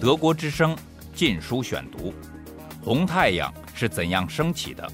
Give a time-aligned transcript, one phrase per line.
[0.00, 0.74] 德国之声
[1.14, 2.10] 《禁书选读》：
[2.84, 4.86] 红太阳是怎样升起的？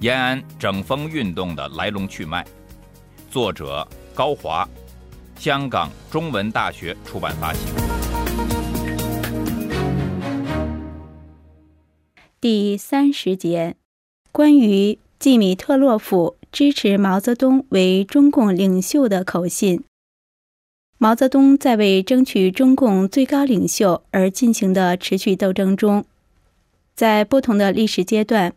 [0.00, 2.46] 延安整风运动的来龙去脉。
[3.30, 4.68] 作者高华，
[5.36, 7.60] 香港中文大学出版发行。
[12.40, 13.74] 第三十节，
[14.30, 19.84] 关于季米特洛夫支持毛泽东为中共领袖的口信。
[21.00, 26.04] 毛泽东在为争取中共最高领袖而进行的持续斗争中，
[26.96, 28.52] 在不同的历史阶段，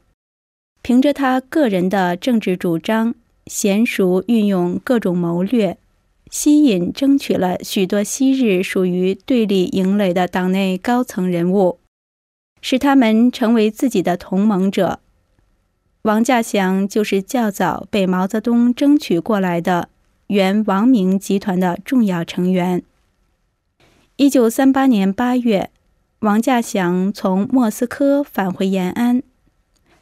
[0.81, 3.13] 凭着他个人的政治主张，
[3.45, 5.77] 娴熟运用各种谋略，
[6.31, 11.77] 吸引争取了许多昔日属于对立营垒的党内高层人物，
[12.59, 14.99] 使他们成为自己的同盟者。
[16.01, 19.89] 王稼祥就是较早被毛泽东争取过来的。
[20.31, 22.83] 原王明集团的重要成员。
[24.15, 25.71] 一九三八年八月，
[26.19, 29.21] 王稼祥从莫斯科返回延安，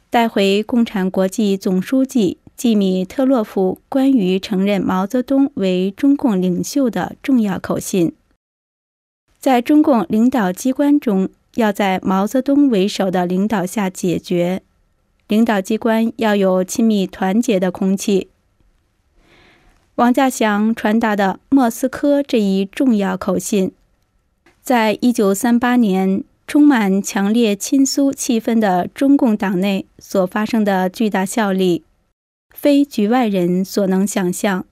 [0.08, 8.12] 带回共产国际总书记季米特洛夫关于承认毛泽东为中共领袖的重要口信。
[9.40, 14.62] 在中共领导机关中，要在毛泽东为首的领导下解决，
[15.26, 18.28] 领导机关要有亲密团结的空气。
[20.00, 23.70] 王稼祥传达的莫斯科这一重要口信，
[24.62, 31.84] 在一九三八年充满强烈亲苏气氛的中共党内所发生的巨大效力，
[32.48, 34.64] 非局外人所能想象。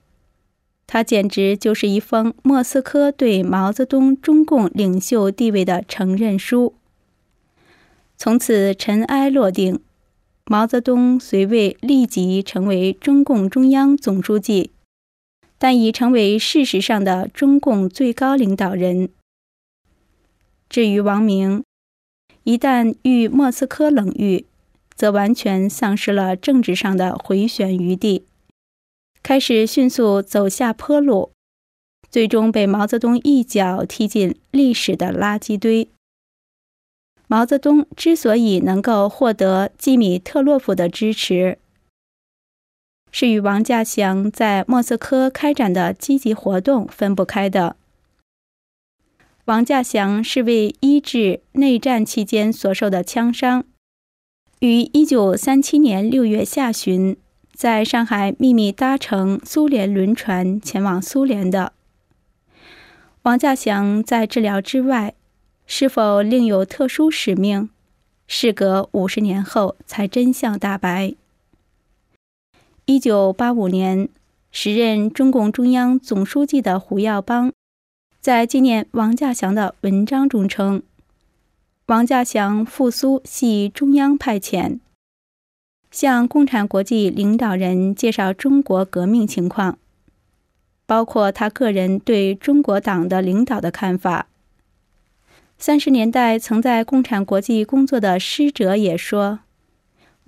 [0.86, 6.72] 它简直就是一封莫斯科对毛泽东中共领袖地位的承认书。
[8.16, 9.78] 从此尘埃落定，
[10.46, 14.70] 毛泽东虽未立即成为中共中央总书记。
[15.58, 19.10] 但已成为事实上的中共最高领导人。
[20.68, 21.64] 至于王明，
[22.44, 24.46] 一旦遇莫斯科冷遇，
[24.94, 28.24] 则完全丧失了政治上的回旋余地，
[29.22, 31.32] 开始迅速走下坡路，
[32.10, 35.88] 最终被毛泽东一脚踢进历史的垃圾堆。
[37.26, 41.58] 毛泽东之所以能够获得季米特洛夫的支持，
[43.10, 47.76] 是与王稼祥在莫斯科开展的积极活动分不开的。
[49.46, 53.64] 王稼祥是为医治内战期间所受的枪伤，
[54.60, 57.16] 于一九三七年六月下旬
[57.54, 61.72] 在上海秘密搭乘苏联轮船前往苏联的。
[63.22, 65.14] 王稼祥在治疗之外，
[65.66, 67.70] 是否另有特殊使命？
[68.26, 71.14] 事隔五十年后，才真相大白。
[72.90, 74.08] 一九八五年，
[74.50, 77.52] 时任中共中央总书记的胡耀邦，
[78.18, 80.82] 在纪念王稼祥的文章中称
[81.84, 84.78] ：“王稼祥复苏系中央派遣，
[85.90, 89.76] 向共产国际领导人介绍中国革命情况，
[90.86, 94.28] 包括他个人对中国党的领导的看法。”
[95.58, 99.40] 三十年代曾在共产国际工作的师哲也说。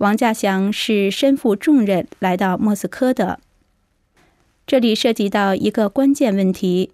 [0.01, 3.39] 王稼祥是身负重任来到莫斯科的。
[4.65, 6.89] 这里涉及到一个关键问题：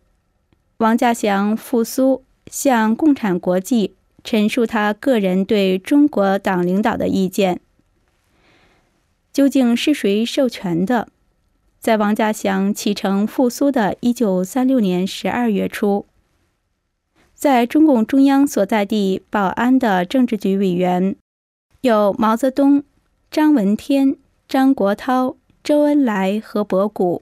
[0.79, 3.93] 王稼祥复苏向共产国际
[4.25, 7.61] 陈述他个人对中国党领导的意见，
[9.31, 11.07] 究竟是谁授权的？
[11.79, 16.05] 在王稼祥启程复苏的一九三六年十二月初，
[17.33, 21.15] 在中共中央所在地保安的政治局委员
[21.79, 22.83] 有毛泽东。
[23.29, 24.15] 张闻天、
[24.47, 27.21] 张国焘、周恩来和博古。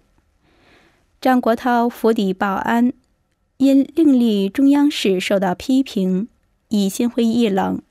[1.20, 2.94] 张国焘府邸保安，
[3.58, 6.30] 因另立中央使受到批评，
[6.70, 7.82] 已心灰意冷。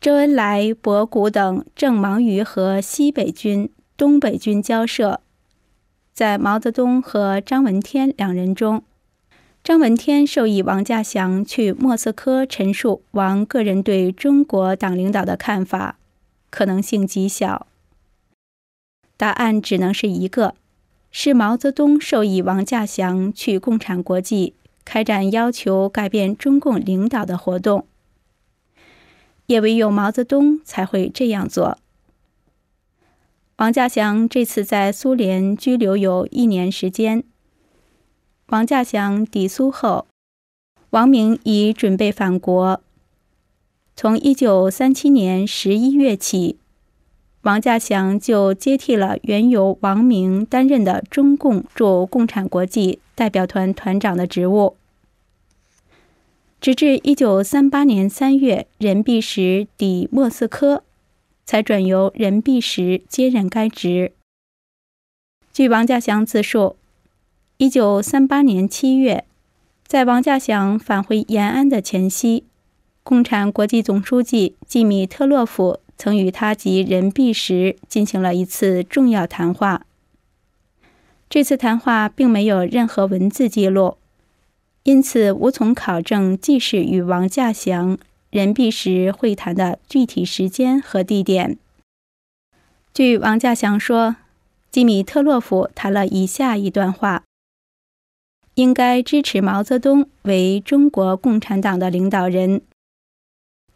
[0.00, 5.20] 周恩来、博古等正忙于和西北军、东北军交涉。
[6.12, 8.82] 在毛泽东和张闻天两人中，
[9.62, 15.98] 张闻天授意王稼祥去莫斯科陈述王个人对中国党领导的看法。
[16.50, 17.66] 可能性极小。
[19.16, 20.54] 答案只能是一个：
[21.10, 24.54] 是毛泽东授意王稼祥去共产国际
[24.84, 27.86] 开展要求改变中共领导的活动。
[29.46, 31.76] 也唯有毛泽东才会这样做。
[33.56, 37.24] 王稼祥这次在苏联拘留有一年时间。
[38.46, 40.06] 王稼祥抵苏后，
[40.90, 42.80] 王明已准备返国。
[44.02, 46.56] 从一九三七年十一月起，
[47.42, 54.74] 王稼祥就接替了原由王明担任的中共驻共产国际代表团团长的职务。
[56.62, 60.82] 直至一九三八年三月，任弼时抵莫斯科，
[61.44, 64.12] 才转由任弼时接任该职。
[65.52, 66.76] 据王稼祥自述，
[67.58, 69.26] 一九三八年七月，
[69.86, 72.44] 在王稼祥返回延安的前夕，
[73.10, 79.84] 共产国际总书记季米特洛夫曾与他及任弼时进行了一次重要谈话。
[81.28, 83.96] 这次谈话并没有任何文字记录，
[84.84, 87.98] 因此无从考证季氏与王稼祥、
[88.30, 91.58] 任弼时会谈的具体时间和地点。
[92.94, 94.14] 据王稼祥说，
[94.70, 97.24] 基米特洛夫谈了以下一段话：
[98.54, 102.62] 应该支持毛泽东为中国共产党的领导人，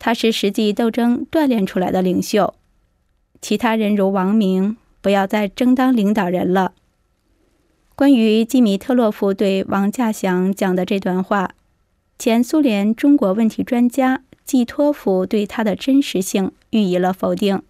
[0.04, 2.52] 他是实际斗争锻炼出来的领袖。
[3.40, 6.74] 其他人如王明，不要再争当领导人了。
[7.94, 11.52] 关于基米特洛夫对王稼祥讲的这段话，
[12.18, 17.62] 前苏联中国问题专家季托夫对他的真实性予以了否定。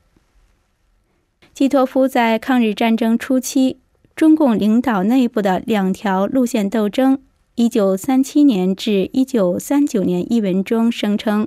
[1.52, 3.76] 季托夫在抗日战争初期
[4.16, 7.20] 中共领导内部的两条路线斗争
[7.54, 11.46] （一九三七年至一九三九年）一文中声称，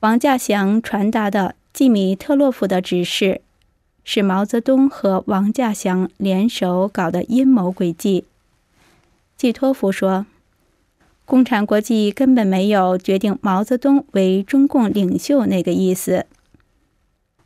[0.00, 3.40] 王稼祥传达的季米特洛夫的指示。
[4.08, 8.24] 是毛泽东和王稼祥联手搞的阴谋诡计。
[9.36, 10.26] 季托夫说
[11.26, 16.26] ：“共产国际根本没有决定毛泽东为中共领袖那个意思。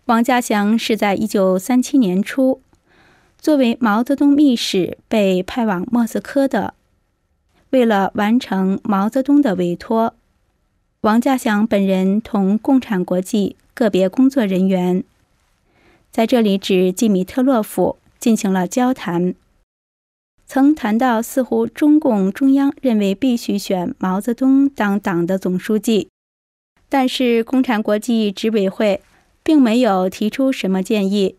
[0.05, 2.61] 王稼祥是在一九三七年初，
[3.39, 6.75] 作为毛泽东密使被派往莫斯科的。
[7.71, 10.15] 为了完成毛泽东的委托，
[11.03, 15.03] 王稼祥本人同共产国际个别工作人员。”
[16.13, 19.35] 在这里，指季米特洛夫进行了交谈，
[20.47, 26.09] 曾谈到似乎中共中央认为必须选毛泽东当党的总书记，
[26.91, 29.01] 但是共产国际执委会
[29.43, 31.37] 并没有提出什么建议，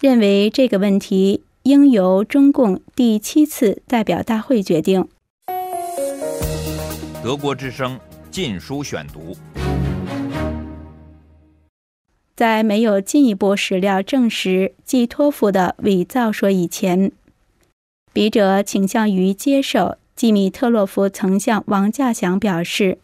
[0.00, 5.06] 认为这个问题应由中共第七次代表大会决定。
[7.22, 7.96] 德国之声
[8.40, 9.34] 《禁书选读》。
[12.36, 17.10] 在没有进一步史料证实季托夫的伪造说以前，
[18.12, 22.98] 笔者倾向于接受季米特洛夫曾向王稼祥表示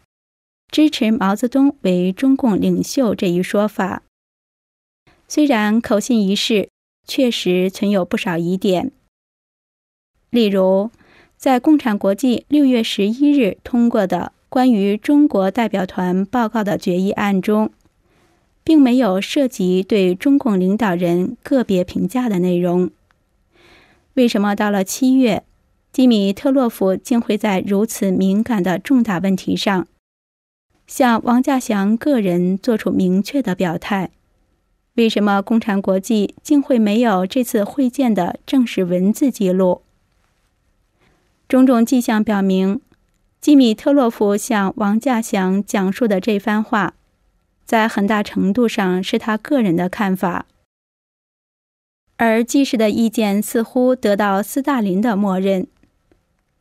[0.71, 4.03] 支持毛泽东为中共领袖这一说法。
[5.27, 6.69] 虽然口信一事
[7.05, 8.93] 确实存有不少疑点，
[10.29, 10.91] 例如
[11.35, 17.71] 在共产国际六月十一日通过的关于中国代表团报告的决议案中。
[18.63, 22.89] 并没有涉及对中共领导人个别评价的内容。
[24.15, 25.43] 为什么到了七月，
[25.91, 29.87] 基米特洛夫竟会在如此敏感的重大问题上，
[30.87, 34.09] 向王稼祥个人做出明确的表态？
[34.95, 39.83] 为什么共产国际竟会没有这次会见的正式文字记录？
[41.47, 42.81] 种种迹象表明，
[43.45, 46.95] 基米特洛夫向王稼祥讲述的这番话。
[47.63, 50.47] 在很大程度上是他个人的看法，
[52.17, 55.67] 而季氏的意见似乎得到斯大林的默认，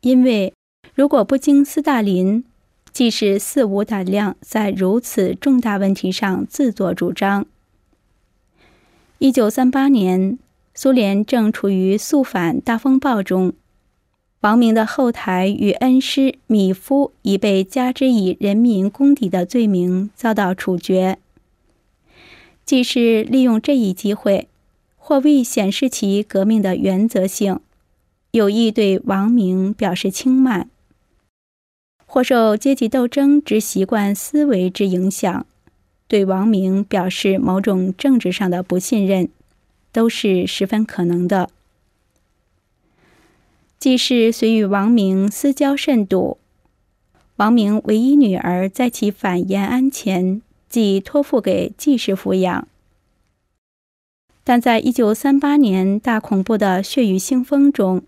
[0.02, 0.52] 因为
[0.94, 2.44] 如果不经斯大林，
[2.92, 7.46] 季氏似无胆量在如此重大问题上自作主张。
[9.16, 10.38] 一九三八年，
[10.74, 13.54] 苏联正处于肃反大风暴中。
[14.44, 21.16] 王明的后台与恩师米夫已被加之以人民公敌的罪名遭到处决。
[22.66, 24.46] 既是利用这一机会，
[24.96, 27.58] 或为显示其革命的原则性，
[28.32, 30.66] 有意对王明表示轻慢；
[32.04, 35.46] 或受阶级斗争之习惯思维之影响，
[36.06, 39.30] 对王明表示某种政治上的不信任，
[39.90, 41.48] 都是十分可能的。
[43.84, 46.38] 季氏虽与王明私交甚笃，
[47.36, 52.66] 王明唯一女儿在其返延安前即托付给季氏抚养，
[54.42, 58.02] 但在一九三八年大恐怖的血雨腥风中，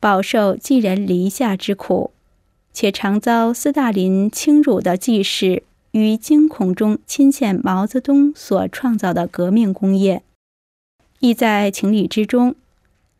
[0.00, 2.10] 饱受寄人篱下之苦，
[2.72, 10.22] 且常遭斯大林轻辱的季氏，于惊恐中亲献毛泽东所创造的革命工业，
[11.20, 12.54] 亦在情理之中。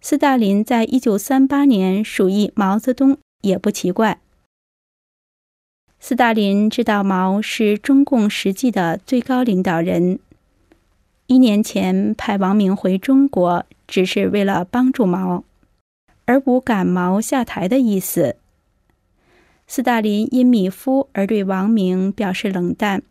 [0.01, 4.21] 斯大林在一九三八年属意毛泽东也不奇怪。
[5.99, 10.21] 斯大林知道毛是中共实际的最高领导人，
[11.27, 15.43] 一年前派王明回中国只是为了帮助毛，
[16.25, 18.37] 而无赶毛下台的意思。
[19.67, 23.03] 斯大林因米夫而对王明表示冷淡，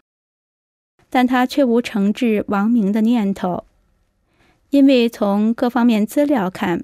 [1.10, 3.66] 但他却无惩治王明的念头，
[4.70, 6.84] 因为从各方面资料看，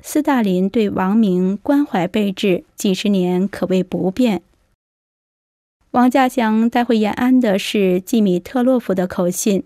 [0.00, 4.42] 斯大林对王明关怀备至，几十年可谓不变。
[5.92, 9.62] 王稼祥带回延安的是季米特洛夫的口信，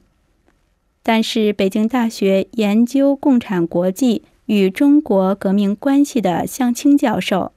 [1.03, 7.53] 但是北京大学研究共产国际与中国革命关系的向清教授。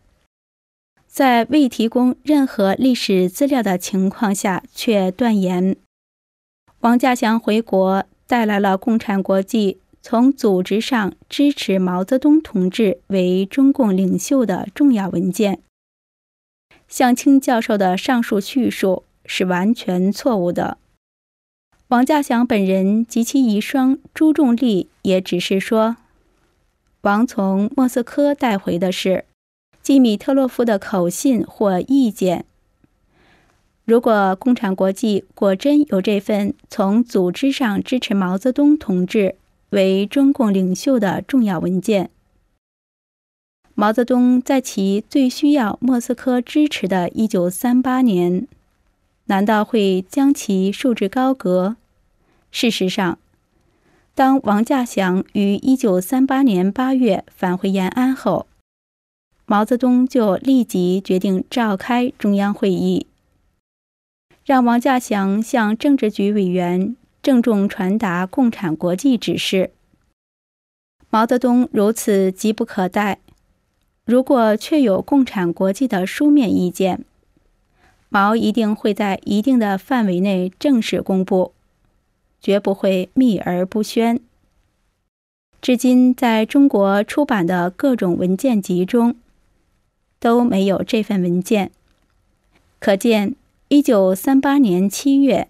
[1.07, 5.75] 在未提供任何历史资料的情况下，却断言
[6.81, 15.61] 王稼祥回国带来了共产国际从组织上支持毛泽东同志为中共领袖的重要文件。
[16.87, 20.77] 向清教授的上述叙述是完全错误的。
[21.89, 25.97] 王稼祥本人及其遗孀朱仲丽也只是说，
[27.01, 29.25] 王从莫斯科带回的是。
[29.81, 32.45] 季米特洛夫的口信或意见。
[33.85, 39.35] 如果共产国际果真有这份从组织上支持毛泽东同志
[39.69, 42.09] 为中共领袖的重要文件，
[43.75, 48.47] 毛泽东在其最需要莫斯科支持的1938年，
[49.25, 51.77] 难道会将其束之高阁？
[52.51, 53.19] 事实上，
[54.15, 58.47] 当王稼祥于1938年8月返回延安后，
[59.45, 63.05] 毛泽东就立即决定召开中央会议，
[64.43, 69.71] 让王稼祥向政治局委员郑重传达共产国际指示。
[71.09, 73.19] 毛泽东如此急不可待，
[74.05, 77.03] 如果确有共产国际的书面意见，
[78.09, 81.53] 毛一定会在一定的范围内正式公布，
[82.41, 84.19] 绝不会秘而不宣。
[85.61, 89.15] 至今在中国出版的各种文件集中。
[90.21, 91.71] 都没有这份文件，
[92.77, 93.35] 可见，
[93.69, 95.47] 一九三八年七月，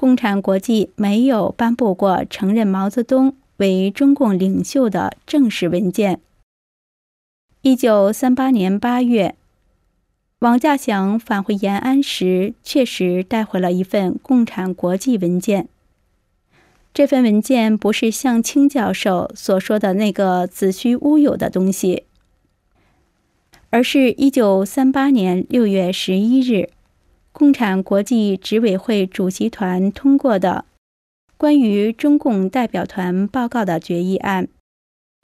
[0.00, 6.20] 共产国际没有颁布过承认毛泽东为中共领袖的正式文件。
[7.60, 9.34] 一九三八年八月，
[10.38, 15.68] 王稼祥返回延安时，确实带回了一份共产国际文件。
[16.94, 22.04] 这份文件不是向清教授所说的那个子虚乌有的东西。
[23.68, 26.70] 而是一九三八年六月十一日，
[27.32, 30.64] 共产国际执委会主席团通过的
[31.36, 34.48] 关于中共代表团报告的决议案。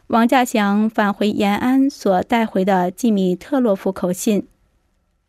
[0.07, 4.47] 王稼祥返回延安所带回的季米特洛夫口信，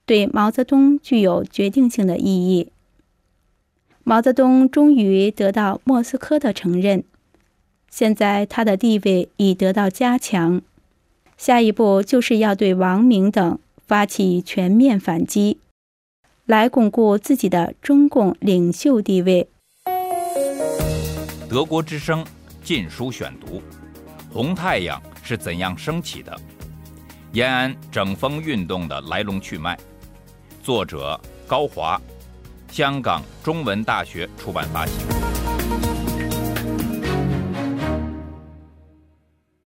[0.06, 2.72] 对毛泽东具有决定性的意义。
[4.04, 7.04] 毛泽东终于得到莫斯科的承认，
[7.90, 10.62] 现在他的地位已得到加强。
[11.36, 15.58] 下一步就是要对王明等发起全面反击，
[16.48, 19.50] 来巩固自己的中共领袖地位。
[21.50, 22.24] 德国之声
[22.64, 23.58] 《禁书选读》：
[24.32, 26.34] 红太阳是怎样升起的？
[27.34, 29.78] 延安整风运动的来龙去脉。
[30.64, 32.02] 作者高华，
[32.72, 35.27] 香港中文大学出版发行。